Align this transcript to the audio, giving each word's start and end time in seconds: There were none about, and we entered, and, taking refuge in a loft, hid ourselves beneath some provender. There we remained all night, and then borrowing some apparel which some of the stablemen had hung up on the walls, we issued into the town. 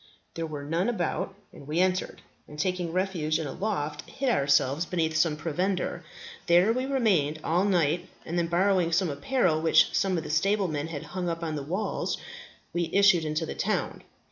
There 0.33 0.47
were 0.47 0.63
none 0.63 0.89
about, 0.89 1.35
and 1.53 1.67
we 1.67 1.79
entered, 1.79 2.23
and, 2.47 2.57
taking 2.57 2.91
refuge 2.91 3.37
in 3.37 3.45
a 3.45 3.51
loft, 3.51 4.01
hid 4.09 4.29
ourselves 4.31 4.83
beneath 4.83 5.15
some 5.15 5.35
provender. 5.37 6.03
There 6.47 6.73
we 6.73 6.87
remained 6.87 7.37
all 7.43 7.65
night, 7.65 8.09
and 8.25 8.35
then 8.35 8.47
borrowing 8.47 8.91
some 8.93 9.11
apparel 9.11 9.61
which 9.61 9.93
some 9.95 10.17
of 10.17 10.23
the 10.23 10.31
stablemen 10.31 10.87
had 10.87 11.03
hung 11.03 11.29
up 11.29 11.43
on 11.43 11.55
the 11.55 11.61
walls, 11.61 12.17
we 12.73 12.89
issued 12.91 13.25
into 13.25 13.45
the 13.45 13.53
town. 13.53 14.01